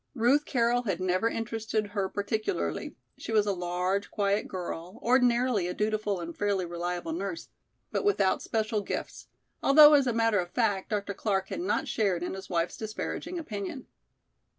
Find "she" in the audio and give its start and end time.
3.19-3.31